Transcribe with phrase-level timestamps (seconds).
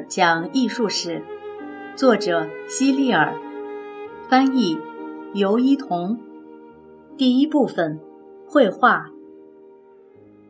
[0.00, 1.22] 讲艺术史，
[1.96, 3.34] 作者希利尔，
[4.28, 4.78] 翻译
[5.34, 6.18] 尤一彤。
[7.16, 7.98] 第一部分，
[8.46, 9.10] 绘画。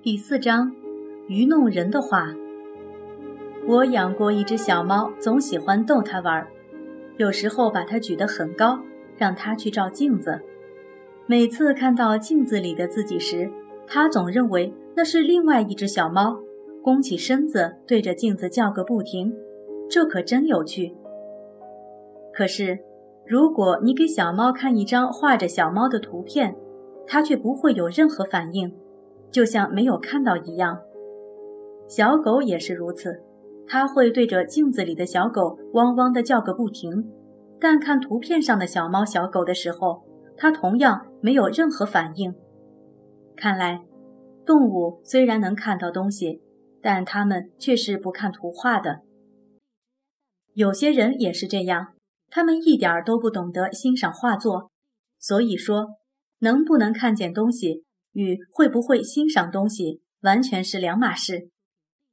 [0.03, 0.73] 第四章，
[1.29, 2.35] 愚弄人的话。
[3.67, 6.47] 我养过一只小猫，总喜欢逗它玩，
[7.17, 8.81] 有时候把它举得很高，
[9.17, 10.41] 让它去照镜子。
[11.27, 13.51] 每次看到镜子里的自己时，
[13.87, 16.41] 它总认为那是另外一只小猫。
[16.83, 19.33] 弓起身子，对着镜子叫个不停，
[19.89, 20.97] 这可真有趣。
[22.35, 22.79] 可是，
[23.25, 26.57] 如果你给小猫看一张画着小猫的图片，
[27.07, 28.75] 它却不会有任何反应，
[29.31, 30.81] 就像没有看到一样。
[31.87, 33.23] 小狗也是如此，
[33.69, 37.09] 它会对着镜子里的小狗汪汪地叫个不停，
[37.61, 40.03] 但看图片上的小猫、小狗的时候，
[40.37, 42.35] 它同样没有任何反应。
[43.37, 43.85] 看来，
[44.45, 46.43] 动物虽然能看到东西。
[46.83, 49.03] 但他们却是不看图画的。
[50.53, 51.95] 有些人也是这样，
[52.29, 54.71] 他们一点儿都不懂得欣赏画作。
[55.19, 55.99] 所以说，
[56.41, 61.49] 能不能看见东西与会不会欣赏东西完全是两码事。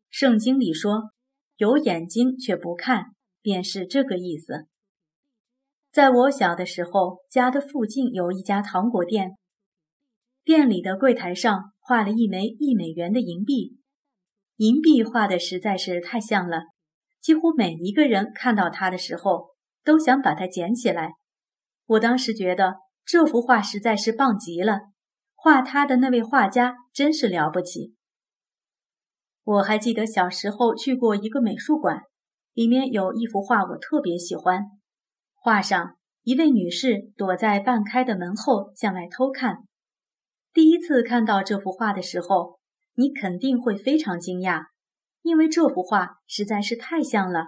[0.10, 1.12] 圣经里说
[1.58, 4.68] ：“有眼睛却不看”，便是这个意思。
[5.92, 9.38] 在我小的时候，家的附近有一家糖果店，
[10.44, 13.78] 店里的柜台上画了一枚一美元的银币。
[14.60, 16.64] 银币画的实在是太像了，
[17.22, 19.52] 几乎每一个人看到它的时候
[19.86, 21.14] 都想把它捡起来。
[21.86, 22.76] 我当时觉得
[23.06, 24.82] 这幅画实在是棒极了，
[25.34, 27.96] 画它的那位画家真是了不起。
[29.46, 32.02] 我还记得小时候去过一个美术馆，
[32.54, 34.66] 里面有一幅画我特别喜欢，
[35.36, 39.60] 画上一位女士躲在半开的门后向外偷看。
[40.52, 42.59] 第一次看到这幅画的时候。
[43.00, 44.66] 你肯定会非常惊讶，
[45.22, 47.46] 因为这幅画实在是太像了，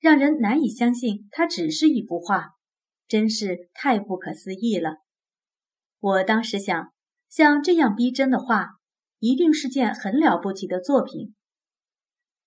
[0.00, 2.52] 让人难以相信它只是一幅画，
[3.06, 4.94] 真是太不可思议了。
[6.00, 6.90] 我当时想，
[7.28, 8.78] 像这样逼真的画，
[9.18, 11.34] 一定是件很了不起的作品。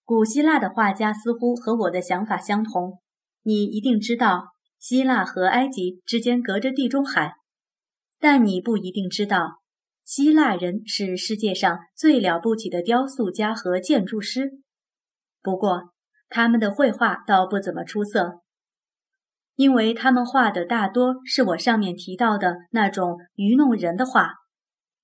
[0.04, 3.02] 古希腊的画家似乎和我的想法相同。
[3.44, 4.48] 你一定知道，
[4.80, 7.36] 希腊和埃及之间隔着地中海，
[8.18, 9.60] 但你不一定知道。
[10.06, 14.62] 希腊人是世界上最了不起的雕塑家和建筑师，
[15.42, 15.94] 不过
[16.30, 18.42] 他们的绘画倒不怎么出色，
[19.56, 24.36] 因为他们画的大多是我上面提到的那种愚弄人的画，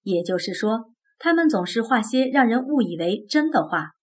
[0.03, 3.93] 也就是说，他们总是画些让人误以为真的画。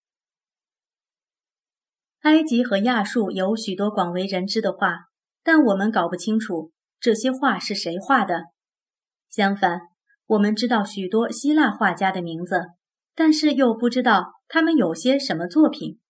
[2.22, 5.04] 埃及和亚述有许多广为人知的画，
[5.44, 8.46] 但我们搞不清楚这些画是谁画的。
[9.30, 9.82] 相反。
[10.28, 12.66] 我们知道许多希腊画家的名字，
[13.14, 16.00] 但是又不知道他们有些什么作品。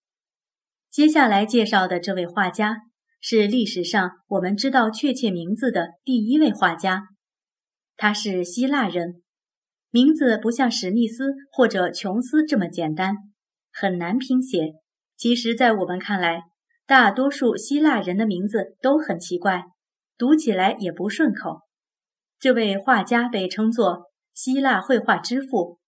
[0.91, 2.79] 接下来介绍的这位画家
[3.21, 7.05] 是历史上我们知道确切名字的第一位画家，
[7.97, 9.23] 他是希腊人，
[9.91, 13.15] 名字不像史密斯或者琼斯这么简单，
[13.73, 14.73] 很难拼写。
[15.17, 16.43] 其实，在我们看来，
[16.87, 19.63] 大多数希腊人的名字都很奇怪，
[20.17, 21.61] 读起来也不顺口。
[22.41, 24.08] 这位画家被称作。
[24.39, 25.81] 希腊绘画之父，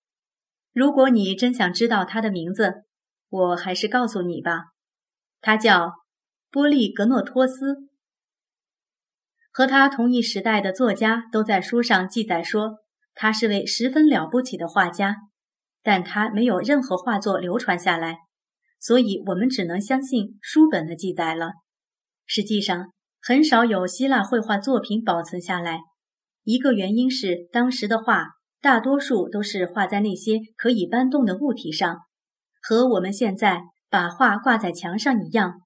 [0.73, 2.83] 如果你真想知道他的名字，
[3.29, 4.65] 我还是告诉你吧。
[5.41, 5.93] 他叫
[6.51, 7.77] 波利格诺托斯。
[9.53, 12.81] 和他同一时代的作家都在书上记载说，
[13.15, 15.15] 他是位十分了不起的画家，
[15.85, 18.19] 但他没有任何画作流传下来，
[18.81, 21.53] 所以我们只能相信书本的记载了。
[22.27, 22.93] 实际上，
[23.23, 25.79] 很少有希腊绘画作品保存下来，
[26.43, 28.40] 一个原因是当时的画。
[28.61, 32.01] 大多数都是画在那些可以搬动的物体上，
[32.63, 35.63] 和我们现在把画挂在墙上一样。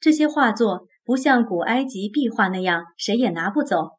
[0.00, 3.98] 这些画作不像古埃及壁画那样谁也拿不走，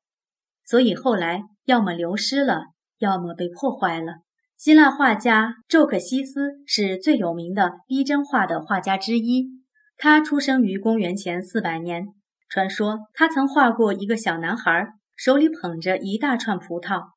[0.66, 2.64] 所以后来要么流失了，
[2.98, 4.18] 要么被破坏了。
[4.58, 9.48] 希腊画家宙克西斯是最有名的逼真画的画家之一，
[9.96, 12.08] 他出生于公元前四百年。
[12.50, 17.12] 传说他曾画过一个小男孩，手里捧着一大串葡萄。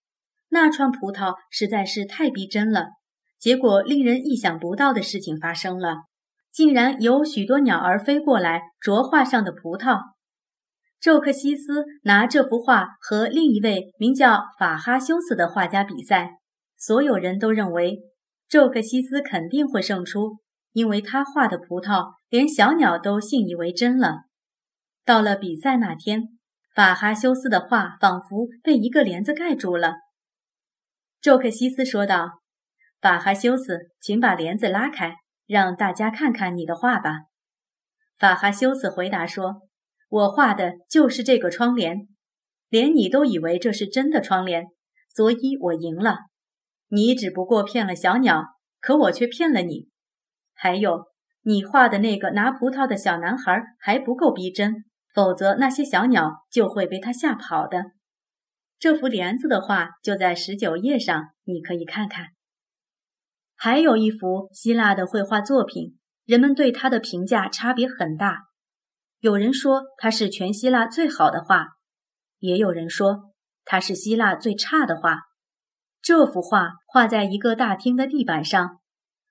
[0.54, 2.90] 那串葡萄实在是太逼真了，
[3.38, 6.02] 结果令人意想不到的事情发生了，
[6.52, 9.98] 竟然有许多鸟儿飞过来啄画上的葡萄。
[11.00, 16.32] 宙克西斯拿这幅画和另一位名叫法哈修斯的画家比赛，
[16.76, 18.00] 所有人都认为
[18.46, 20.36] 宙克西斯肯定会胜出，
[20.74, 24.24] 因为他画的葡萄连小鸟都信以为真了。
[25.06, 26.28] 到了比赛那天，
[26.74, 29.94] 法哈修斯的画仿佛被一个帘子盖住了。
[31.22, 32.40] 宙克西斯说道
[33.00, 35.14] ：“法哈修斯，请把帘子拉开，
[35.46, 37.26] 让大家看看你的画吧。
[38.18, 39.62] 法哈修斯回答说
[40.10, 42.08] ：“我画的就是这个窗帘，
[42.68, 44.66] 连你都以为这是真的窗帘，
[45.14, 46.16] 所以我赢了。
[46.88, 48.42] 你只不过骗了小鸟，
[48.80, 49.86] 可我却骗了你。
[50.54, 51.04] 还有，
[51.42, 54.84] 你画的那个拿葡萄的小男孩还不够逼真，
[55.14, 57.92] 否则那些小鸟就会被他吓跑的。
[58.82, 62.30] 这幅帘子的画就在十九页上，你可以看看。
[63.54, 65.96] 还有一幅希腊的绘画作品。”
[66.26, 68.38] 人们对它的评价差别很大，
[69.20, 71.66] 有人说它是全希腊最好的画，
[72.40, 73.32] 也有人说
[73.64, 75.18] 它是希腊最差的画。
[76.00, 78.80] 这幅画画在一个大厅的地板上，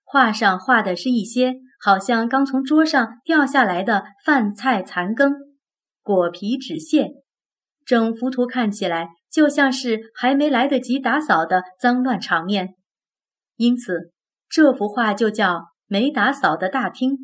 [0.03, 5.33] 画上画的是一些好像刚从桌上掉下来的饭菜残羹、
[6.01, 7.09] 果皮纸屑，
[7.85, 12.75] 整幅图看起来就像是还没来得及打扫的脏乱场面，
[13.57, 14.11] 因此
[14.49, 15.71] 这幅画就叫。
[15.87, 17.17] 没打扫的大厅，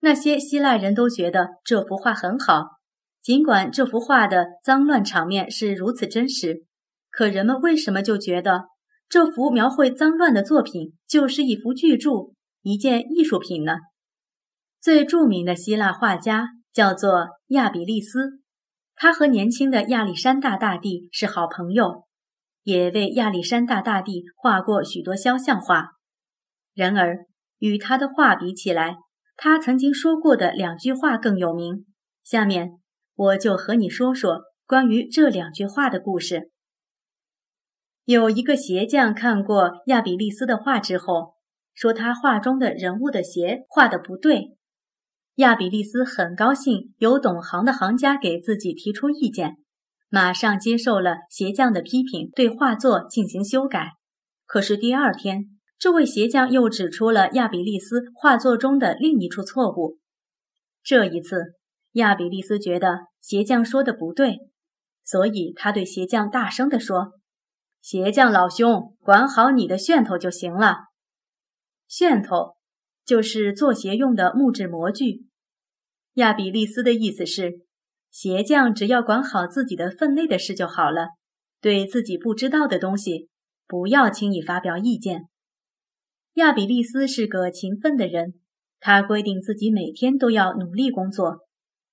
[0.00, 2.70] 那些希腊人都觉得这幅画很好。
[3.22, 6.64] 尽管这幅画的脏乱场面是如此真实，
[7.08, 8.64] 可人们为什么就觉得
[9.08, 12.10] 这幅描绘脏乱的作品就是一幅巨著、
[12.62, 13.76] 一件艺术品呢？
[14.80, 18.41] 最著名的希腊画家叫做亚比利斯，
[19.02, 22.04] 他和年轻的亚历山大大帝是好朋友，
[22.62, 25.94] 也为亚历山大大帝画过许多肖像画。
[26.72, 27.26] 然而，
[27.58, 28.98] 与他的画比起来，
[29.36, 31.84] 他曾经说过的两句话更有名。
[32.22, 32.78] 下面
[33.16, 36.52] 我就和你说说关于这两句话的故事。
[38.04, 41.34] 有一个鞋匠看过亚比利斯的画之后，
[41.74, 44.56] 说他画中的人物的鞋画的不对。
[45.36, 49.56] 亚比利斯很高兴有懂行的行家给自己提出意见，
[50.08, 53.92] 马上接受了鞋匠的批评，对画作进行修改。
[54.46, 55.58] 可是第二天。
[55.78, 59.98] 这位鞋匠又指出了亚比利斯画作中的另一处错误。
[60.84, 61.56] 这一次，
[61.94, 64.38] 亚比利斯觉得鞋匠说的不对，
[65.02, 67.14] 所以他对鞋匠大声地说
[67.82, 70.84] ：“鞋匠老兄，管好你的楦头就行了。
[71.90, 72.54] 楦头
[73.04, 75.26] 就是做鞋用的木质模具。”
[76.14, 77.62] 亚比利斯的意思是，
[78.10, 81.08] 鞋匠只要管好自己的分内的事就好了，
[81.60, 83.28] 对自己不知道的东西，
[83.66, 85.28] 不要轻易发表意见。
[86.34, 88.34] 亚比利斯是个勤奋的人，
[88.80, 91.46] 他规定自己每天都要努力工作。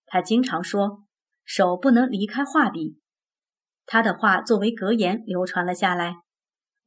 [0.05, 1.03] 他经常说
[1.45, 2.97] ：“手不能离开画笔。”
[3.85, 6.17] 他的话作为格言流传了下来。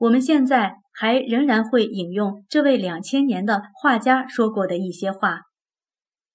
[0.03, 5.43] 我们现在还仍然会引用这位两千年的画家说过的一些话。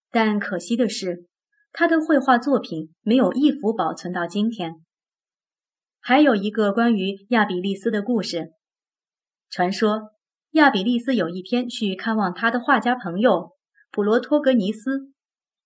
[0.09, 1.25] 但可惜的是，
[1.73, 4.75] 他的绘画作品没有一幅保存到今天。
[5.99, 8.53] 还有一个关于亚比利斯的故事，
[9.49, 10.11] 传说。
[10.51, 13.51] 亚比利斯有一天去看望他的画家朋友
[13.91, 15.12] 普罗托格尼斯，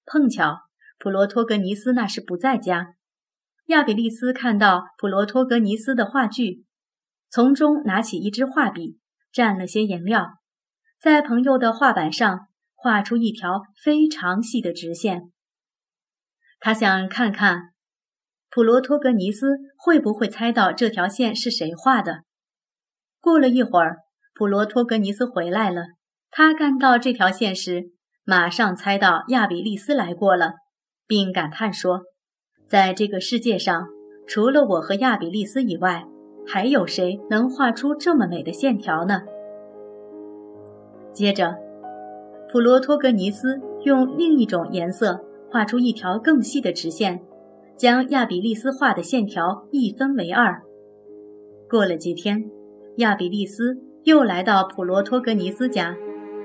[0.05, 0.57] 碰巧
[0.97, 2.95] 普罗托格尼斯那时不在家。
[3.67, 6.65] 亚比利斯看到普罗托格尼斯的画具，
[7.31, 8.99] 从中拿起一支画笔，
[9.33, 10.39] 蘸了些颜料，
[10.99, 15.31] 在朋友的画板上画出一条非常细的直线。
[16.59, 17.71] 他想看看
[18.49, 22.23] 普罗托格尼斯会不会猜到这条线是谁画的。
[23.19, 23.97] 过了一会儿。
[24.33, 25.81] 普罗托格尼斯回来了。
[26.31, 27.91] 他看到这条线时，
[28.23, 30.53] 马上猜到亚比利斯来过了，
[31.05, 32.03] 并感叹说
[32.67, 33.87] ：“在这个世界上，
[34.25, 36.05] 除了我和亚比利斯以外，
[36.51, 39.21] 还有谁能画出这么美的线条呢？”
[41.13, 41.55] 接着，
[42.51, 47.21] 普罗托格尼斯用另一种颜色画出一条更细的直线，
[47.77, 50.61] 将亚比利斯画的线条一分为二。
[51.69, 52.49] 过了几天，
[52.97, 53.77] 亚比利斯。
[54.03, 55.95] 又来到普罗托格尼斯家，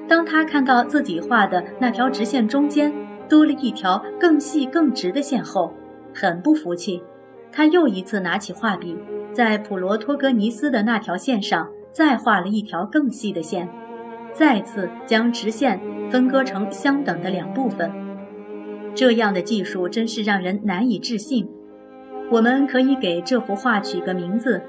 [0.07, 2.93] 当他看到自己画的那条直线中间
[3.31, 5.73] 多了一条更细更直的线后，
[6.15, 7.03] 很不服气。
[7.51, 8.95] 他又一次拿起画笔，
[9.37, 13.69] 在普罗托格尼斯的那条线上再画了一条更细的线，
[14.33, 15.79] 再次将直线
[16.11, 17.93] 分割成相等的两部分。
[18.95, 21.47] 这样的技术真是让人难以置信。
[22.31, 24.63] 我们可以给这幅画取个名字，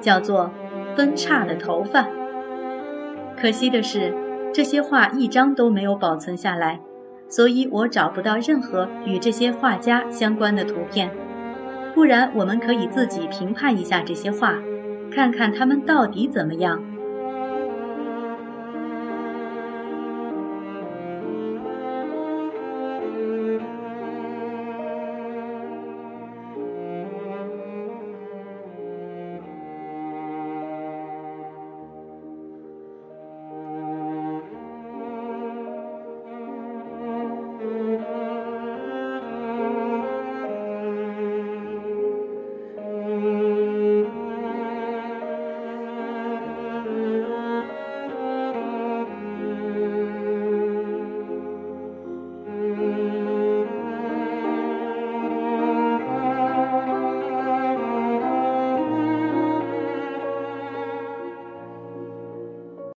[0.00, 0.50] 叫做
[0.96, 2.08] “分叉的头发”。
[3.40, 4.12] 可惜的是，
[4.52, 6.80] 这些画一张都没有保存下来，
[7.28, 11.08] 所以我找不到任何与这些画家相关的图片。
[11.94, 14.54] 不然，我们可以自己评判一下这些话，
[15.10, 16.80] 看看他们到底怎么样。